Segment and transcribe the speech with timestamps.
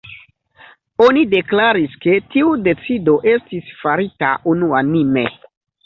[1.07, 5.33] Oni deklaris, ke tiu decido estis farita unuanime.